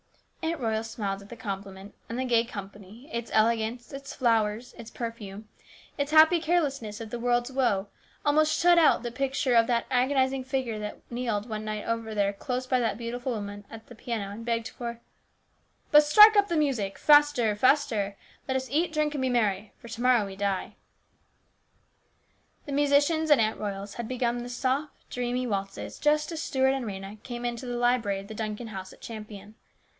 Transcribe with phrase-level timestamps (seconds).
[0.41, 4.89] Aunt Royal smiled at the compliment, and the gay company, its elegance, its flowers, its
[4.89, 5.47] perfume,
[5.99, 7.87] its happy carelessness of the world's woe,
[8.25, 12.33] almost shut out the picture of that agonising figure that kneeled one night over there
[12.33, 14.95] close by that beautiful woman at the piano and begged for
[15.41, 19.71] >% But strike up the music faster, faster; let us eat, drink, and be merry,
[19.77, 20.75] for to morrow we die.
[22.65, 22.65] 816 HIS BROTHER'S KEEPER.
[22.65, 26.85] The musicians at Aunt Royal's had begun the soft, dreamy waltzes just as Stuart and
[26.85, 29.53] Rhena came into the library of the Duncan house at Champion.